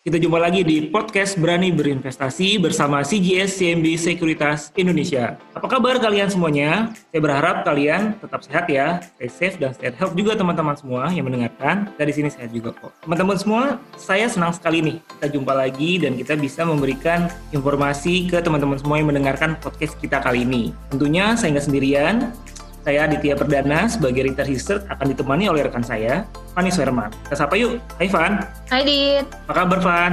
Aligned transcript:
kita 0.00 0.16
jumpa 0.16 0.40
lagi 0.40 0.64
di 0.64 0.88
podcast 0.88 1.36
Berani 1.36 1.68
Berinvestasi 1.76 2.56
bersama 2.56 3.04
CGS 3.04 3.60
CMB 3.60 4.00
Sekuritas 4.00 4.72
Indonesia. 4.72 5.36
Apa 5.52 5.76
kabar 5.76 6.00
kalian 6.00 6.32
semuanya? 6.32 6.96
Saya 7.12 7.20
berharap 7.20 7.68
kalian 7.68 8.16
tetap 8.16 8.40
sehat 8.40 8.64
ya, 8.72 9.04
stay 9.04 9.28
safe 9.28 9.60
dan 9.60 9.76
stay 9.76 9.92
health 9.92 10.16
juga 10.16 10.40
teman-teman 10.40 10.72
semua 10.72 11.12
yang 11.12 11.28
mendengarkan. 11.28 11.92
Dari 12.00 12.16
sini 12.16 12.32
sehat 12.32 12.48
juga 12.48 12.72
kok. 12.80 12.96
Teman-teman 13.04 13.36
semua, 13.36 13.76
saya 14.00 14.24
senang 14.24 14.56
sekali 14.56 14.80
nih 14.80 14.96
kita 15.20 15.36
jumpa 15.36 15.52
lagi 15.52 16.00
dan 16.00 16.16
kita 16.16 16.32
bisa 16.32 16.64
memberikan 16.64 17.28
informasi 17.52 18.24
ke 18.24 18.40
teman-teman 18.40 18.80
semua 18.80 19.04
yang 19.04 19.12
mendengarkan 19.12 19.60
podcast 19.60 20.00
kita 20.00 20.16
kali 20.24 20.48
ini. 20.48 20.72
Tentunya 20.88 21.36
saya 21.36 21.60
nggak 21.60 21.66
sendirian, 21.68 22.32
saya 22.80 23.04
Aditya 23.04 23.36
Perdana 23.36 23.84
sebagai 23.84 24.32
Research 24.32 24.88
akan 24.88 25.12
ditemani 25.12 25.52
oleh 25.52 25.68
rekan 25.68 25.84
saya, 25.84 26.24
Fani 26.54 26.70
Swerman. 26.70 27.10
Kita 27.26 27.46
sapa 27.46 27.54
yuk. 27.54 27.78
Hai 27.98 28.08
Van. 28.10 28.32
Hai 28.70 28.82
Dit. 28.82 29.26
Apa 29.46 29.52
kabar 29.66 29.78
Van? 29.82 30.12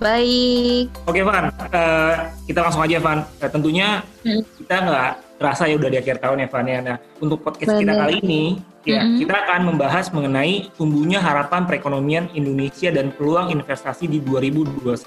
Baik. 0.00 0.88
Oke 1.04 1.20
Van, 1.20 1.52
uh, 1.52 2.14
kita 2.48 2.64
langsung 2.64 2.80
aja 2.80 2.96
Van. 3.04 3.20
Uh, 3.36 3.50
tentunya 3.52 4.00
hmm. 4.24 4.40
kita 4.64 4.74
nggak 4.88 5.12
terasa 5.40 5.64
ya 5.64 5.80
udah 5.80 5.88
di 5.88 5.96
akhir 5.96 6.20
tahun 6.20 6.44
ya 6.44 6.48
Van 6.52 6.68
ya. 6.68 6.78
Nah 6.84 6.96
untuk 7.16 7.40
podcast 7.40 7.72
Bener. 7.72 7.82
kita 7.88 7.92
kali 7.96 8.14
ini 8.20 8.44
Ya, 8.88 9.04
mm-hmm. 9.04 9.20
kita 9.20 9.34
akan 9.44 9.60
membahas 9.68 10.08
mengenai 10.08 10.72
tumbuhnya 10.72 11.20
harapan 11.20 11.68
perekonomian 11.68 12.32
Indonesia 12.32 12.88
dan 12.88 13.12
peluang 13.12 13.52
investasi 13.52 14.08
di 14.08 14.24
2021. 14.24 15.04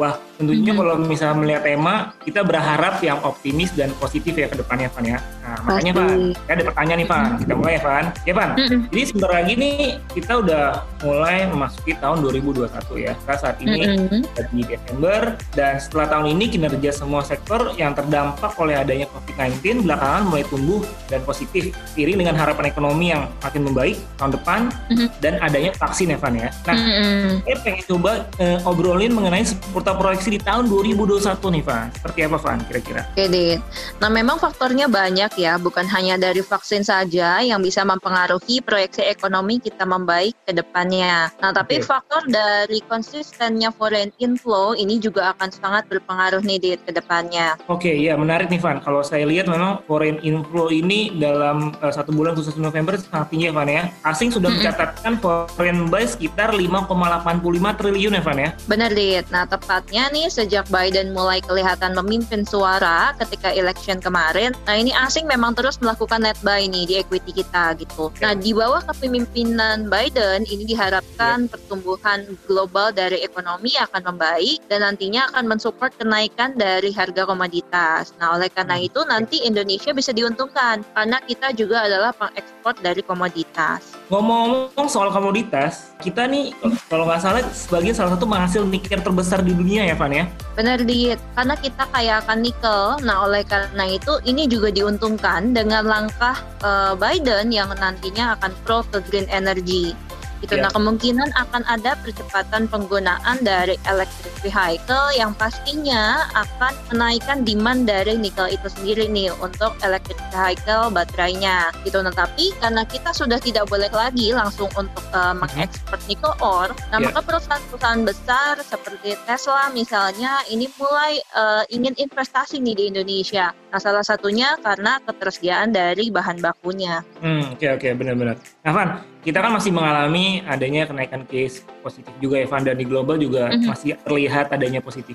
Wah, 0.00 0.16
tentunya 0.40 0.72
mm-hmm. 0.72 0.78
kalau 0.80 0.94
misalnya 0.96 1.36
melihat 1.36 1.62
tema, 1.68 2.16
kita 2.24 2.40
berharap 2.40 3.04
yang 3.04 3.20
optimis 3.20 3.68
dan 3.76 3.92
positif 4.00 4.32
ya 4.32 4.48
ke 4.48 4.56
depannya, 4.56 4.88
ya. 5.04 5.20
Nah, 5.44 5.58
makanya 5.60 5.92
Van, 5.92 6.32
ya 6.32 6.52
ada 6.56 6.64
pertanyaan 6.72 6.98
nih. 7.04 7.08
Mm-hmm. 7.12 7.38
Kita 7.44 7.52
mulai 7.52 7.72
ya 7.76 7.82
Van. 7.84 8.04
Ya 8.24 8.32
Van, 8.32 8.50
mm-hmm. 8.56 8.80
jadi 8.88 9.02
sebentar 9.04 9.30
lagi 9.36 9.52
nih 9.60 9.76
kita 10.16 10.32
udah 10.40 10.64
mulai 11.04 11.36
memasuki 11.52 11.92
tahun 12.00 12.16
2021 12.24 12.64
ya. 12.96 13.12
Kita 13.12 13.34
saat 13.36 13.56
ini 13.60 14.08
mm-hmm. 14.08 14.48
di 14.56 14.62
Desember 14.64 15.36
dan 15.52 15.76
setelah 15.76 16.16
tahun 16.16 16.32
ini 16.32 16.44
kinerja 16.48 16.90
semua 16.96 17.20
sektor 17.28 17.76
yang 17.76 17.92
terdampak 17.92 18.56
oleh 18.56 18.80
adanya 18.80 19.04
COVID-19 19.12 19.61
belakangan 19.62 20.26
mulai 20.26 20.44
tumbuh 20.50 20.82
dan 21.06 21.22
positif 21.22 21.70
seiring 21.94 22.18
dengan 22.18 22.34
harapan 22.34 22.66
ekonomi 22.68 23.14
yang 23.14 23.30
makin 23.38 23.62
membaik 23.62 23.96
tahun 24.18 24.32
depan 24.34 24.60
mm-hmm. 24.90 25.08
dan 25.22 25.38
adanya 25.38 25.70
vaksin 25.78 26.10
ya 26.10 26.18
Van 26.18 26.34
ya. 26.34 26.50
Nah, 26.66 26.74
mm-hmm. 26.74 27.30
saya 27.46 27.56
pengen 27.62 27.84
coba 27.86 28.12
uh, 28.42 28.68
obrolin 28.68 29.12
mengenai 29.14 29.46
seputar 29.46 29.94
proyeksi 29.94 30.34
di 30.36 30.40
tahun 30.42 30.66
2021 30.66 31.22
nih 31.30 31.64
Van. 31.64 31.86
Seperti 31.94 32.18
apa 32.26 32.38
Van 32.42 32.58
kira-kira? 32.66 33.02
Oke 33.14 33.24
deh. 33.30 33.54
Nah 34.02 34.10
memang 34.10 34.36
faktornya 34.42 34.90
banyak 34.90 35.32
ya, 35.38 35.56
bukan 35.62 35.86
hanya 35.86 36.18
dari 36.18 36.42
vaksin 36.42 36.82
saja 36.82 37.38
yang 37.40 37.62
bisa 37.62 37.86
mempengaruhi 37.86 38.58
proyeksi 38.64 39.06
ekonomi 39.06 39.62
kita 39.62 39.86
membaik 39.86 40.34
ke 40.42 40.52
depannya. 40.56 41.30
Nah 41.38 41.54
tapi 41.54 41.78
okay. 41.78 41.86
faktor 41.86 42.22
dari 42.26 42.82
konsistennya 42.90 43.70
foreign 43.70 44.10
inflow 44.18 44.74
ini 44.74 44.98
juga 44.98 45.36
akan 45.36 45.48
sangat 45.52 45.84
berpengaruh 45.86 46.42
nih 46.42 46.58
di 46.58 46.70
ke 46.80 46.90
depannya. 46.90 47.60
Oke, 47.68 47.92
okay, 47.92 47.94
ya 48.00 48.16
menarik 48.16 48.48
nih 48.48 48.58
Van. 48.58 48.80
Kalau 48.80 49.04
saya 49.04 49.28
lihat 49.28 49.51
memang 49.52 49.84
foreign 49.84 50.16
inflow 50.24 50.72
ini 50.72 51.12
dalam 51.20 51.76
uh, 51.84 51.92
satu 51.92 52.10
bulan 52.16 52.32
khusus 52.32 52.56
November 52.56 52.96
sangat 52.96 53.28
tinggi 53.28 53.46
ya 53.48 53.54
Van 53.54 53.68
ya. 53.68 53.92
Asing 54.08 54.32
sudah 54.32 54.48
mm 54.48 54.56
-hmm. 54.56 54.64
mencatatkan 54.64 55.12
foreign 55.20 55.92
buy 55.92 56.08
sekitar 56.08 56.56
5,85 56.56 57.78
triliun 57.78 58.16
ya 58.16 58.22
Van 58.24 58.38
ya. 58.40 58.50
Benar 58.64 58.90
Dit. 58.96 59.28
Nah 59.28 59.44
tepatnya 59.44 60.08
nih 60.08 60.32
sejak 60.32 60.64
Biden 60.72 61.12
mulai 61.12 61.44
kelihatan 61.44 61.92
memimpin 61.92 62.48
suara 62.48 63.12
ketika 63.20 63.52
election 63.52 64.00
kemarin, 64.00 64.56
nah 64.64 64.74
ini 64.78 64.94
asing 64.96 65.28
memang 65.28 65.52
terus 65.52 65.76
melakukan 65.84 66.24
net 66.24 66.38
buy 66.40 66.64
nih 66.64 66.88
di 66.88 66.94
equity 67.02 67.42
kita 67.42 67.76
gitu. 67.76 68.08
Okay. 68.08 68.24
Nah 68.24 68.32
di 68.38 68.56
bawah 68.56 68.80
kepemimpinan 68.88 69.90
Biden 69.90 70.48
ini 70.48 70.64
diharapkan 70.64 71.44
yeah. 71.44 71.50
pertumbuhan 71.50 72.24
global 72.46 72.94
dari 72.94 73.20
ekonomi 73.20 73.76
akan 73.76 74.14
membaik 74.14 74.62
dan 74.70 74.86
nantinya 74.86 75.28
akan 75.34 75.44
mensupport 75.50 75.92
kenaikan 75.98 76.54
dari 76.54 76.94
harga 76.94 77.26
komoditas. 77.26 78.14
Nah 78.22 78.38
oleh 78.38 78.48
karena 78.48 78.78
hmm. 78.78 78.88
itu 78.88 79.00
nanti 79.04 79.36
Indonesia 79.42 79.90
bisa 79.90 80.14
diuntungkan 80.14 80.86
karena 80.94 81.18
kita 81.26 81.50
juga 81.52 81.84
adalah 81.84 82.14
pengekspor 82.14 82.78
dari 82.80 83.02
komoditas. 83.02 83.98
Ngomong-ngomong 84.08 84.88
soal 84.88 85.10
komoditas, 85.10 85.92
kita 85.98 86.30
nih 86.30 86.54
kalau 86.86 87.04
nggak 87.04 87.20
salah 87.20 87.42
sebagai 87.50 87.92
salah 87.92 88.14
satu 88.14 88.24
penghasil 88.24 88.62
nikel 88.64 89.02
terbesar 89.02 89.42
di 89.42 89.52
dunia 89.52 89.88
ya, 89.88 89.98
Van 89.98 90.12
ya? 90.14 90.24
Benar, 90.54 90.84
Dit. 90.84 91.18
Karena 91.34 91.54
kita 91.56 91.84
kaya 91.90 92.20
akan 92.22 92.38
nikel. 92.44 92.82
Nah, 93.02 93.24
oleh 93.26 93.42
karena 93.42 93.84
itu 93.88 94.20
ini 94.28 94.46
juga 94.46 94.68
diuntungkan 94.70 95.56
dengan 95.56 95.88
langkah 95.88 96.38
uh, 96.62 96.92
Biden 96.94 97.50
yang 97.50 97.72
nantinya 97.74 98.36
akan 98.38 98.52
pro 98.62 98.84
ke 98.88 99.00
green 99.10 99.26
energy 99.32 99.96
gitu. 100.42 100.58
Yeah. 100.58 100.68
Nah 100.68 100.70
kemungkinan 100.74 101.30
akan 101.38 101.62
ada 101.70 101.94
percepatan 102.02 102.66
penggunaan 102.66 103.40
dari 103.46 103.78
electric 103.86 104.34
vehicle 104.42 105.08
yang 105.14 105.32
pastinya 105.38 106.26
akan 106.34 106.74
menaikkan 106.90 107.46
demand 107.46 107.86
dari 107.86 108.18
nikel 108.18 108.50
itu 108.50 108.66
sendiri 108.66 109.06
nih 109.06 109.30
untuk 109.38 109.72
electric 109.86 110.18
vehicle 110.34 110.90
baterainya 110.90 111.70
gitu. 111.86 112.02
Nah 112.02 112.12
tapi 112.12 112.50
karena 112.58 112.82
kita 112.82 113.14
sudah 113.14 113.38
tidak 113.38 113.70
boleh 113.70 113.88
lagi 113.94 114.34
langsung 114.34 114.68
untuk 114.74 115.04
uh, 115.14 115.32
mengekspor 115.32 115.98
nikel 116.10 116.34
ore, 116.42 116.74
nah 116.90 116.98
yeah. 116.98 117.06
maka 117.08 117.20
perusahaan-perusahaan 117.22 118.02
besar 118.02 118.58
seperti 118.66 119.14
Tesla 119.24 119.70
misalnya 119.70 120.42
ini 120.50 120.66
mulai 120.76 121.22
uh, 121.38 121.62
ingin 121.70 121.94
investasi 121.94 122.58
nih 122.58 122.74
di 122.74 122.84
Indonesia. 122.90 123.54
Nah 123.70 123.80
salah 123.80 124.04
satunya 124.04 124.58
karena 124.60 124.98
ketersediaan 125.06 125.70
dari 125.70 126.10
bahan 126.10 126.42
bakunya. 126.42 127.06
Hmm 127.22 127.54
oke 127.54 127.62
okay, 127.62 127.68
oke 127.72 127.80
okay, 127.86 127.90
benar-benar. 127.94 128.36
Nah 128.66 128.72
Van, 128.74 128.88
kita 129.22 129.38
kan 129.38 129.54
masih 129.54 129.70
mengalami 129.70 130.42
adanya 130.50 130.82
kenaikan 130.82 131.22
case 131.30 131.62
positif 131.82 132.10
juga 132.18 132.42
Evan 132.42 132.66
dan 132.66 132.74
di 132.74 132.82
global 132.82 133.18
juga 133.18 133.50
mm 133.50 133.54
-hmm. 133.54 133.68
masih 133.70 133.90
terlihat 134.02 134.50
adanya 134.50 134.82
positif 134.82 135.14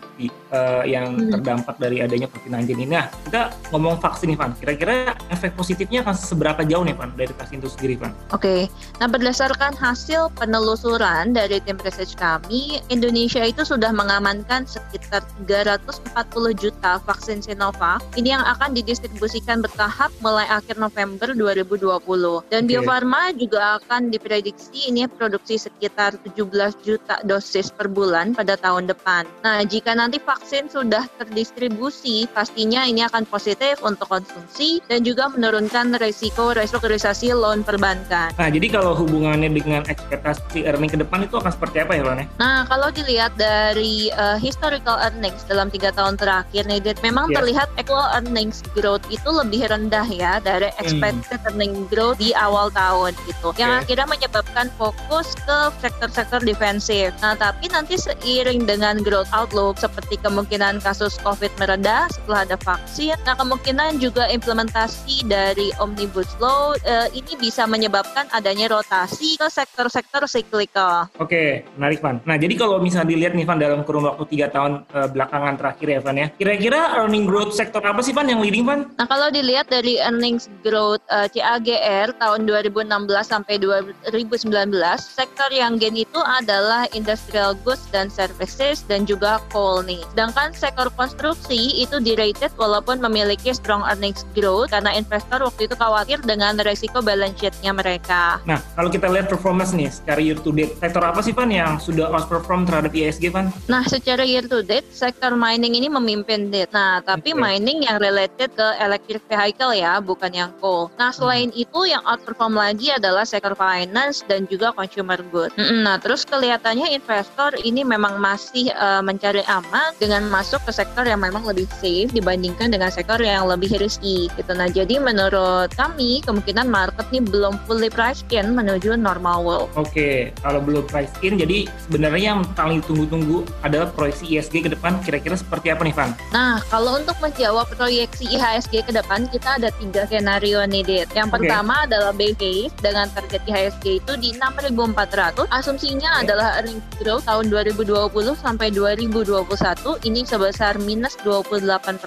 uh, 0.51 0.83
yang 0.87 1.11
mm 1.11 1.19
-hmm. 1.19 1.31
terdampak 1.35 1.75
dari 1.75 1.99
adanya 1.99 2.27
COVID-19 2.31 2.71
ini. 2.79 2.85
Nah, 2.87 3.11
kita 3.27 3.51
ngomong 3.75 3.99
vaksin 3.99 4.31
Evan, 4.31 4.55
kira-kira 4.55 5.15
efek 5.27 5.59
positifnya 5.59 6.07
akan 6.07 6.15
seberapa 6.15 6.63
jauh 6.63 6.87
nih 6.87 6.95
Evan 6.95 7.11
dari 7.19 7.35
vaksin 7.35 7.59
itu 7.59 7.67
sendiri 7.67 7.99
Evan? 7.99 8.11
Oke, 8.31 8.43
okay. 8.47 8.61
nah 9.03 9.11
berdasarkan 9.11 9.75
hasil 9.75 10.31
penelusuran 10.39 11.35
dari 11.35 11.59
tim 11.67 11.75
research 11.83 12.15
kami, 12.15 12.79
Indonesia 12.87 13.43
itu 13.43 13.67
sudah 13.67 13.91
mengamankan 13.91 14.63
sekitar 14.63 15.23
340 15.47 16.15
juta 16.55 16.99
vaksin 17.03 17.43
Sinovac 17.43 17.99
ini 18.15 18.31
yang 18.31 18.43
akan 18.43 18.71
didistribusikan 18.71 19.59
bertahap 19.59 20.15
mulai 20.23 20.47
akhir 20.47 20.79
November 20.79 21.35
2020. 21.35 22.47
Dan 22.47 22.63
okay. 22.63 22.67
Bio 22.67 22.81
Farma 22.87 23.35
juga 23.35 23.79
akan 23.83 23.96
akan 23.97 24.13
diprediksi 24.13 24.93
ini 24.93 25.09
produksi 25.09 25.57
sekitar 25.57 26.21
17 26.21 26.53
juta 26.85 27.17
dosis 27.25 27.73
per 27.73 27.89
bulan 27.89 28.37
pada 28.37 28.53
tahun 28.53 28.85
depan. 28.85 29.25
Nah, 29.41 29.65
jika 29.65 29.97
nanti 29.97 30.21
vaksin 30.21 30.69
sudah 30.69 31.09
terdistribusi, 31.17 32.29
pastinya 32.29 32.85
ini 32.85 33.01
akan 33.09 33.25
positif 33.25 33.81
untuk 33.81 34.05
konsumsi 34.05 34.85
dan 34.85 35.01
juga 35.01 35.33
menurunkan 35.33 35.97
resiko 35.97 36.53
restrukturisasi 36.53 37.33
loan 37.33 37.65
perbankan. 37.65 38.37
Nah, 38.37 38.49
jadi 38.53 38.69
kalau 38.69 38.93
hubungannya 38.93 39.49
dengan 39.49 39.81
ekspektasi 39.89 40.69
earning 40.69 40.93
ke 40.93 41.01
depan 41.01 41.25
itu 41.25 41.41
akan 41.41 41.49
seperti 41.49 41.81
apa 41.81 41.97
ya, 41.97 42.05
Lone? 42.05 42.29
Nah, 42.37 42.69
kalau 42.69 42.93
dilihat 42.93 43.33
dari 43.33 44.13
uh, 44.13 44.37
historical 44.37 45.01
earnings 45.01 45.41
dalam 45.49 45.73
tiga 45.73 45.89
tahun 45.89 46.21
terakhir 46.21 46.69
nih, 46.69 46.85
memang 47.01 47.33
yeah. 47.33 47.41
terlihat 47.41 47.67
actual 47.81 48.05
earnings 48.13 48.61
growth 48.77 49.01
itu 49.09 49.25
lebih 49.25 49.65
rendah 49.65 50.05
ya 50.05 50.37
dari 50.37 50.69
hmm. 50.69 50.81
expected 50.85 51.41
hmm. 51.41 51.47
earning 51.49 51.73
growth 51.89 52.21
di 52.21 52.29
awal 52.37 52.69
tahun 52.69 53.17
gitu. 53.25 53.49
Okay. 53.57 53.86
Akhirnya 53.87 54.19
menyebabkan 54.19 54.67
fokus 54.75 55.31
ke 55.47 55.71
sektor-sektor 55.79 56.43
defensif. 56.43 57.15
Nah, 57.23 57.39
tapi 57.39 57.71
nanti 57.71 57.95
seiring 57.95 58.67
dengan 58.67 58.99
growth 58.99 59.31
outlook 59.31 59.79
seperti 59.79 60.19
kemungkinan 60.19 60.83
kasus 60.83 61.15
COVID 61.23 61.55
meredah 61.55 62.11
setelah 62.11 62.43
ada 62.43 62.59
vaksin, 62.59 63.15
nah 63.23 63.39
kemungkinan 63.39 64.03
juga 64.03 64.27
implementasi 64.27 65.23
dari 65.31 65.71
Omnibus 65.79 66.35
Law 66.43 66.75
eh, 66.83 67.07
ini 67.15 67.39
bisa 67.39 67.63
menyebabkan 67.63 68.27
adanya 68.35 68.75
rotasi 68.75 69.39
ke 69.39 69.47
sektor-sektor 69.47 70.27
cyclical. 70.27 71.07
Oke, 71.23 71.63
menarik 71.79 72.03
Van. 72.03 72.19
Nah, 72.27 72.35
jadi 72.35 72.59
kalau 72.59 72.83
misalnya 72.83 73.15
dilihat 73.15 73.39
nih 73.39 73.47
Van 73.47 73.55
dalam 73.55 73.87
kurun 73.87 74.03
waktu 74.03 74.27
tiga 74.27 74.51
tahun 74.51 74.83
eh, 74.91 75.07
belakangan 75.15 75.55
terakhir 75.55 75.87
ya 75.95 75.99
Van 76.03 76.19
ya, 76.19 76.27
kira-kira 76.35 76.99
earning 76.99 77.23
growth 77.23 77.55
sektor 77.55 77.79
apa 77.87 78.03
sih 78.03 78.11
Van 78.11 78.27
yang 78.27 78.43
leading 78.43 78.67
Van? 78.67 78.83
Nah, 78.99 79.07
kalau 79.07 79.31
dilihat 79.31 79.71
dari 79.71 79.95
earnings 80.03 80.51
growth 80.59 80.99
eh, 81.07 81.31
CAGR 81.31 82.11
tahun 82.19 82.43
2016 82.43 82.91
sampai 83.23 83.55
2020 83.55 83.76
2019, 84.09 84.71
sektor 84.97 85.49
yang 85.51 85.77
gain 85.77 85.97
itu 85.97 86.19
adalah 86.23 86.85
industrial 86.93 87.57
goods 87.65 87.85
dan 87.91 88.07
services 88.07 88.85
dan 88.85 89.03
juga 89.05 89.41
coal 89.51 89.83
nih. 89.83 90.01
Sedangkan 90.13 90.53
sektor 90.53 90.87
konstruksi 90.93 91.81
itu 91.81 91.99
dirated 92.01 92.53
walaupun 92.55 93.01
memiliki 93.01 93.53
strong 93.53 93.83
earnings 93.85 94.23
growth 94.37 94.71
karena 94.71 94.93
investor 94.95 95.41
waktu 95.41 95.69
itu 95.69 95.75
khawatir 95.77 96.19
dengan 96.25 96.57
resiko 96.61 96.99
balance 97.01 97.37
sheet-nya 97.37 97.71
mereka. 97.75 98.41
Nah, 98.43 98.59
kalau 98.73 98.89
kita 98.89 99.07
lihat 99.11 99.29
performance 99.29 99.71
nih 99.75 99.89
secara 99.91 100.19
year 100.19 100.39
to 100.39 100.51
date, 100.53 100.73
sektor 100.79 101.03
apa 101.03 101.19
sih 101.21 101.33
Van 101.35 101.51
yang 101.51 101.77
sudah 101.77 102.09
outperform 102.09 102.65
terhadap 102.65 102.91
ISG 102.91 103.29
Van? 103.29 103.53
Nah, 103.69 103.83
secara 103.85 104.25
year 104.25 104.45
to 104.45 104.65
date, 104.65 104.87
sektor 104.89 105.33
mining 105.37 105.77
ini 105.77 105.87
memimpin 105.87 106.49
date. 106.49 106.71
Nah, 106.73 107.03
tapi 107.05 107.35
okay. 107.35 107.39
mining 107.39 107.85
yang 107.85 108.01
related 108.01 108.49
ke 108.53 108.67
electric 108.81 109.21
vehicle 109.29 109.73
ya, 109.75 110.01
bukan 110.01 110.31
yang 110.33 110.51
coal. 110.57 110.89
Nah, 110.97 111.13
selain 111.13 111.53
hmm. 111.53 111.63
itu 111.63 111.79
yang 111.87 112.01
outperform 112.03 112.57
lagi 112.57 112.89
adalah 112.91 113.23
sektor 113.23 113.53
finance 113.67 114.23
dan 114.31 114.47
juga 114.47 114.71
consumer 114.71 115.19
good. 115.35 115.51
Nah, 115.83 115.99
terus 115.99 116.23
kelihatannya 116.23 116.95
investor 116.95 117.51
ini 117.59 117.83
memang 117.83 118.23
masih 118.23 118.71
uh, 118.79 119.03
mencari 119.03 119.43
aman 119.51 119.91
dengan 119.99 120.23
masuk 120.31 120.63
ke 120.63 120.71
sektor 120.71 121.03
yang 121.03 121.19
memang 121.19 121.43
lebih 121.43 121.67
safe 121.83 122.07
dibandingkan 122.15 122.71
dengan 122.71 122.87
sektor 122.87 123.19
yang 123.19 123.51
lebih 123.51 123.75
risky 123.75 124.31
gitu. 124.39 124.51
Nah, 124.55 124.71
jadi 124.71 125.03
menurut 125.03 125.75
kami 125.75 126.23
kemungkinan 126.23 126.71
market 126.71 127.03
ini 127.11 127.27
belum 127.27 127.59
fully 127.67 127.91
price 127.91 128.23
in 128.31 128.55
menuju 128.55 128.95
normal 128.95 129.43
world. 129.43 129.67
Oke, 129.75 129.91
okay. 129.91 130.15
kalau 130.39 130.63
belum 130.63 130.87
price 130.87 131.11
in 131.19 131.35
jadi 131.35 131.67
sebenarnya 131.83 132.39
yang 132.39 132.41
paling 132.55 132.79
tunggu-tunggu 132.87 133.43
adalah 133.67 133.91
proyeksi 133.91 134.39
ISG 134.39 134.63
ke 134.63 134.69
depan 134.71 135.03
kira-kira 135.03 135.35
seperti 135.35 135.73
apa 135.73 135.83
nih 135.83 135.95
Van? 135.97 136.15
Nah, 136.31 136.63
kalau 136.71 136.95
untuk 136.95 137.17
menjawab 137.19 137.67
proyeksi 137.75 138.29
IHSG 138.31 138.87
ke 138.87 138.91
depan 138.95 139.27
kita 139.27 139.59
ada 139.59 139.69
tiga 139.75 140.07
skenario 140.07 140.63
nih, 140.63 140.83
Dit. 140.85 141.09
Yang 141.11 141.27
okay. 141.33 141.35
pertama 141.49 141.73
adalah 141.83 142.13
BG 142.13 142.71
dengan 142.79 143.09
target 143.11 143.41
IHSG 143.43 143.56
itu 143.65 144.13
di 144.21 144.37
6.400. 144.37 145.49
Asumsinya 145.49 146.21
okay. 146.21 146.23
adalah 146.29 146.61
earnings 146.61 146.85
growth 147.01 147.25
tahun 147.25 147.49
2020 147.49 148.37
sampai 148.37 148.69
2021 148.69 150.05
ini 150.05 150.21
sebesar 150.21 150.77
minus 150.77 151.17
28% 151.25 151.97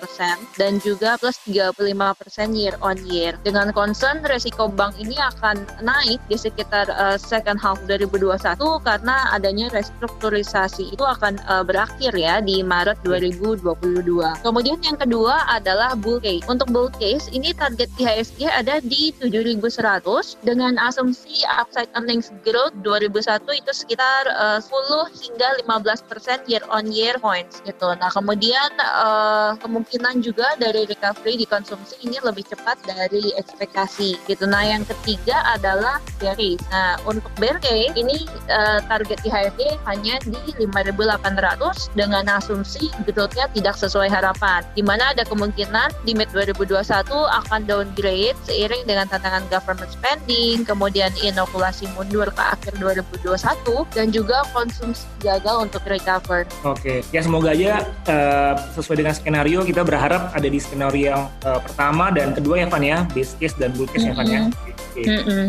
dan 0.54 0.78
juga 0.78 1.18
plus 1.18 1.36
35% 1.48 2.54
year 2.54 2.74
on 2.80 2.96
year. 3.10 3.34
Dengan 3.42 3.74
concern 3.74 4.22
resiko 4.22 4.70
bank 4.70 4.94
ini 5.02 5.18
akan 5.18 5.66
naik 5.82 6.22
di 6.30 6.36
sekitar 6.38 6.86
uh, 6.94 7.18
second 7.18 7.58
half 7.58 7.80
2021 7.90 8.38
karena 8.86 9.16
adanya 9.34 9.66
restrukturisasi 9.74 10.94
itu 10.94 11.04
akan 11.04 11.40
uh, 11.50 11.66
berakhir 11.66 12.14
ya 12.14 12.38
di 12.38 12.62
Maret 12.62 13.00
2022. 13.02 13.64
Kemudian 14.44 14.78
yang 14.84 14.98
kedua 14.98 15.48
adalah 15.50 15.96
bull 15.98 16.22
case. 16.22 16.44
Untuk 16.46 16.70
bull 16.70 16.92
case 17.00 17.26
ini 17.32 17.50
target 17.56 17.90
IHSG 17.98 18.46
ada 18.46 18.78
di 18.84 19.10
7.100 19.18 20.44
dengan 20.44 20.76
asumsi 20.80 21.39
upside 21.46 21.88
earnings 21.94 22.34
growth 22.42 22.74
2001 22.82 23.44
itu 23.54 23.72
sekitar 23.72 24.28
uh, 24.34 24.58
10 24.58 25.12
hingga 25.14 25.48
15% 25.64 26.50
year 26.50 26.64
on 26.68 26.88
year 26.90 27.16
points 27.20 27.62
gitu. 27.62 27.92
Nah, 27.96 28.10
kemudian 28.10 28.70
uh, 28.80 29.54
kemungkinan 29.60 30.24
juga 30.24 30.56
dari 30.58 30.88
recovery 30.88 31.38
di 31.38 31.46
konsumsi 31.46 32.00
ini 32.02 32.18
lebih 32.24 32.48
cepat 32.48 32.80
dari 32.84 33.32
ekspektasi 33.36 34.18
gitu. 34.26 34.44
Nah, 34.48 34.64
yang 34.64 34.82
ketiga 34.88 35.44
adalah 35.54 36.02
bear. 36.18 36.38
Nah, 36.72 36.96
untuk 37.04 37.28
bear 37.36 37.60
ini 37.68 38.24
uh, 38.48 38.80
target 38.88 39.20
IHSG 39.26 39.76
hanya 39.84 40.16
di 40.24 40.40
5.800 40.56 41.92
dengan 41.92 42.24
asumsi 42.32 42.88
growth-nya 43.04 43.52
tidak 43.52 43.76
sesuai 43.76 44.08
harapan. 44.08 44.64
Di 44.72 44.80
mana 44.80 45.12
ada 45.12 45.26
kemungkinan 45.28 45.92
di 46.08 46.16
mid 46.16 46.32
2021 46.32 46.80
akan 47.10 47.60
downgrade 47.68 48.38
seiring 48.48 48.82
dengan 48.88 49.10
tantangan 49.10 49.44
government 49.52 49.92
spending, 49.92 50.64
kemudian 50.64 51.12
inokulasi 51.24 51.86
mundur 51.96 52.28
ke 52.32 52.42
akhir 52.42 52.72
2021 52.80 53.36
dan 53.96 54.06
juga 54.10 54.42
konsumsi 54.50 55.04
gagal 55.20 55.68
untuk 55.68 55.82
recover. 55.86 56.48
Oke, 56.64 57.04
ya 57.12 57.20
semoga 57.20 57.52
aja 57.52 57.84
uh, 58.08 58.54
sesuai 58.76 59.04
dengan 59.04 59.14
skenario 59.14 59.60
kita 59.64 59.84
berharap 59.84 60.32
ada 60.32 60.48
di 60.48 60.58
skenario 60.58 61.12
yang 61.12 61.22
uh, 61.44 61.60
pertama 61.60 62.12
dan 62.12 62.32
kedua 62.36 62.64
ya 62.64 62.66
Van 62.68 62.84
ya, 62.84 62.98
base 63.12 63.36
case 63.36 63.56
dan 63.56 63.72
bull 63.76 63.88
case 63.88 64.04
mm 64.04 64.12
-hmm. 64.12 64.16
ya 64.16 64.18
Van 64.18 64.26
ya. 64.28 64.40
Oke. 64.90 65.02
Mm 65.06 65.22
-hmm. 65.22 65.46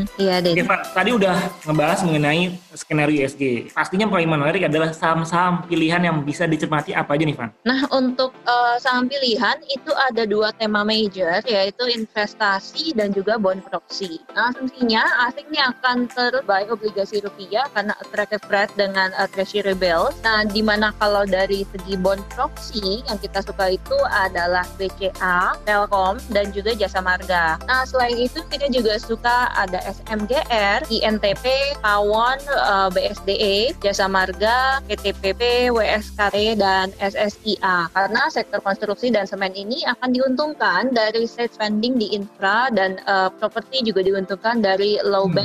Oke, 0.53 0.63
Van, 0.69 0.81
tadi 0.93 1.09
udah 1.17 1.35
ngebahas 1.65 1.99
mengenai 2.05 2.53
skenario 2.77 3.25
ESG. 3.25 3.73
Pastinya 3.73 4.07
paling 4.07 4.29
menarik 4.29 4.61
adalah 4.63 4.93
saham-saham 4.93 5.65
pilihan 5.65 6.01
yang 6.01 6.21
bisa 6.21 6.45
dicermati 6.45 6.93
apa 6.93 7.17
aja 7.17 7.23
nih 7.25 7.35
Van? 7.35 7.49
Nah, 7.65 7.81
untuk 7.89 8.31
uh, 8.45 8.77
saham 8.77 9.09
pilihan 9.09 9.57
itu 9.67 9.91
ada 10.11 10.23
dua 10.29 10.53
tema 10.55 10.85
major 10.85 11.41
yaitu 11.49 11.83
investasi 11.89 12.93
dan 12.93 13.11
juga 13.11 13.41
bond 13.41 13.65
proxy. 13.67 14.21
Nah, 14.37 14.53
asumsinya 14.53 15.03
asing 15.27 15.49
akan 15.61 16.09
terbaik 16.09 16.73
obligasi 16.73 17.21
rupiah 17.21 17.69
karena 17.71 17.93
attractive 18.01 18.45
rate 18.49 18.73
dengan 18.73 19.13
uh, 19.15 19.29
treasury 19.29 19.77
bills. 19.77 20.17
Nah, 20.25 20.45
di 20.47 20.65
mana 20.65 20.89
kalau 20.97 21.23
dari 21.23 21.63
segi 21.69 21.95
bond 21.95 22.21
proxy 22.33 23.05
yang 23.05 23.17
kita 23.21 23.45
suka 23.45 23.77
itu 23.77 23.97
adalah 24.09 24.65
BCA, 24.75 25.55
Telkom, 25.63 26.17
dan 26.33 26.49
juga 26.49 26.73
Jasa 26.73 26.99
Marga. 26.99 27.61
Nah, 27.69 27.85
selain 27.85 28.17
itu 28.17 28.41
kita 28.49 28.67
juga 28.73 28.97
suka 28.97 29.53
ada 29.53 29.79
SMGR, 29.85 30.87
INTP, 30.89 31.45
Tawon, 31.81 32.39
uh, 32.57 32.89
BSDE, 32.89 33.77
Jasa 33.81 34.09
Marga, 34.09 34.81
PTPP, 34.89 35.69
WSKT, 35.69 36.57
dan 36.57 36.89
SSIA. 36.97 37.89
Karena 37.93 38.21
sektor 38.31 38.59
konstruksi 38.63 39.11
dan 39.11 39.27
semen 39.27 39.53
ini 39.53 39.83
akan 39.85 40.09
diuntungkan 40.15 40.93
dari 40.95 41.27
state 41.27 41.53
spending 41.55 41.99
di 41.99 42.13
infra 42.15 42.71
dan 42.71 42.97
uh, 43.05 43.29
properti 43.29 43.83
juga 43.85 44.01
diuntungkan 44.05 44.63
dari 44.63 44.97
low 45.03 45.27
hmm. 45.27 45.35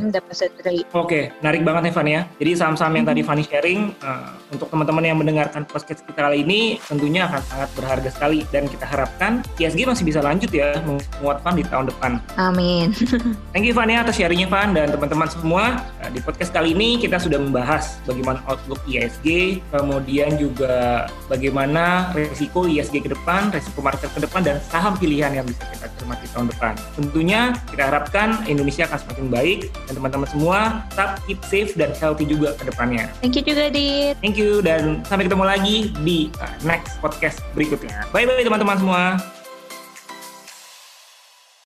Rate. 0.64 0.86
Oke, 0.92 1.06
okay, 1.06 1.22
menarik 1.42 1.62
banget 1.66 1.82
nih 1.90 1.94
Fanny 1.94 2.12
ya. 2.18 2.22
Jadi 2.38 2.50
saham-saham 2.56 2.92
yang 2.96 3.06
tadi 3.06 3.20
hmm. 3.22 3.28
Fanny 3.28 3.44
sharing 3.46 3.80
uh, 4.02 4.34
untuk 4.52 4.68
teman-teman 4.70 5.04
yang 5.04 5.16
mendengarkan 5.18 5.62
podcast 5.66 6.02
kita 6.06 6.20
kali 6.26 6.42
ini 6.42 6.78
tentunya 6.86 7.26
akan 7.26 7.42
sangat 7.46 7.68
berharga 7.74 8.10
sekali 8.12 8.42
dan 8.54 8.70
kita 8.70 8.86
harapkan 8.86 9.42
ISG 9.58 9.86
masih 9.86 10.04
bisa 10.06 10.20
lanjut 10.22 10.50
ya 10.50 10.78
menguatkan 10.84 11.52
di 11.58 11.64
tahun 11.66 11.86
depan. 11.90 12.12
Amin. 12.38 12.92
Thank 13.52 13.66
you 13.66 13.74
Fanny 13.74 13.98
atas 13.98 14.18
sharingnya 14.18 14.48
Fan 14.50 14.74
dan 14.74 14.92
teman-teman 14.92 15.28
semua. 15.30 15.82
Uh, 16.02 16.10
di 16.12 16.20
podcast 16.22 16.54
kali 16.54 16.72
ini 16.76 17.00
kita 17.00 17.18
sudah 17.18 17.40
membahas 17.40 17.98
bagaimana 18.04 18.42
outlook 18.46 18.80
ISG, 18.86 19.60
kemudian 19.72 20.38
juga 20.38 21.06
bagaimana 21.26 22.10
resiko 22.14 22.64
ISG 22.66 23.02
ke 23.02 23.10
depan, 23.10 23.50
resiko 23.50 23.82
market 23.82 24.10
ke 24.12 24.20
depan 24.22 24.42
dan 24.44 24.56
saham 24.68 24.94
pilihan 24.96 25.32
yang 25.32 25.46
bisa 25.46 25.64
kita 25.72 25.86
cermati 25.98 26.26
tahun 26.30 26.46
depan. 26.52 26.74
Tentunya 26.94 27.40
kita 27.72 27.82
harapkan 27.88 28.28
Indonesia 28.46 28.84
akan 28.86 28.98
semakin 29.02 29.26
baik 29.32 29.58
dan 29.88 29.95
teman-teman 29.96 30.28
semua 30.28 30.84
tetap 30.92 31.18
keep 31.24 31.40
safe 31.48 31.72
dan 31.72 31.90
healthy 31.96 32.28
juga 32.28 32.52
ke 32.60 32.68
depannya. 32.68 33.08
Thank 33.24 33.40
you 33.40 33.44
juga, 33.44 33.72
Dit. 33.72 34.20
Thank 34.20 34.36
you, 34.36 34.60
dan 34.60 35.00
sampai 35.08 35.24
ketemu 35.24 35.44
lagi 35.48 35.76
di 36.04 36.28
uh, 36.38 36.54
next 36.68 37.00
podcast 37.00 37.40
berikutnya. 37.56 38.04
Bye-bye 38.12 38.44
teman-teman 38.44 38.76
semua. 38.76 39.02